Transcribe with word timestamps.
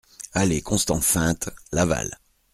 Allée 0.33 0.63
Constant 0.63 0.99
Feinte, 0.99 1.51
Laval 1.71 2.17